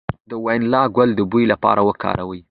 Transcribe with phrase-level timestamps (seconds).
[0.29, 2.39] د وانیلا ګل د بوی لپاره وکاروئ